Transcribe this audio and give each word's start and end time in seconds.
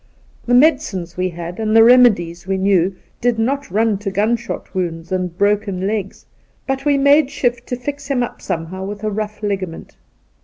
The 0.47 0.55
medicines 0.55 1.15
we 1.15 1.29
had, 1.29 1.59
and 1.59 1.75
the 1.75 1.83
remedies 1.83 2.47
we 2.47 2.57
knew, 2.57 2.95
did 3.21 3.37
not 3.37 3.69
run 3.69 3.99
to 3.99 4.09
gunshot 4.09 4.73
wounds 4.73 5.11
and 5.11 5.37
broken 5.37 5.85
legs, 5.85 6.25
but 6.65 6.85
we 6.85 6.97
made 6.97 7.29
shift 7.29 7.67
to 7.67 7.75
fix 7.75 8.07
him 8.07 8.23
up 8.23 8.41
somehow 8.41 8.83
with 8.83 9.03
a 9.03 9.11
rough 9.11 9.43
ligament. 9.43 9.97